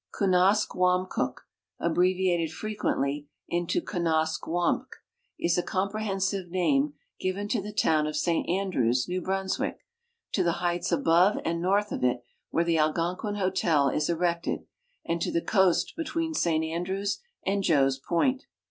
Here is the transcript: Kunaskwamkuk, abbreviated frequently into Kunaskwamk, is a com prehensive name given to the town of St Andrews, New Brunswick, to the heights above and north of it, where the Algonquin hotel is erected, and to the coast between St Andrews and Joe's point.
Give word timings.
Kunaskwamkuk, 0.15 1.41
abbreviated 1.79 2.51
frequently 2.51 3.27
into 3.47 3.81
Kunaskwamk, 3.81 4.87
is 5.39 5.59
a 5.59 5.61
com 5.61 5.89
prehensive 5.91 6.49
name 6.49 6.93
given 7.19 7.47
to 7.49 7.61
the 7.61 7.71
town 7.71 8.07
of 8.07 8.15
St 8.15 8.49
Andrews, 8.49 9.07
New 9.07 9.21
Brunswick, 9.21 9.85
to 10.33 10.41
the 10.41 10.53
heights 10.53 10.91
above 10.91 11.37
and 11.45 11.61
north 11.61 11.91
of 11.91 12.03
it, 12.03 12.23
where 12.49 12.63
the 12.65 12.79
Algonquin 12.79 13.35
hotel 13.35 13.89
is 13.89 14.09
erected, 14.09 14.65
and 15.05 15.21
to 15.21 15.31
the 15.31 15.39
coast 15.39 15.93
between 15.95 16.33
St 16.33 16.65
Andrews 16.65 17.19
and 17.45 17.61
Joe's 17.61 17.99
point. 17.99 18.47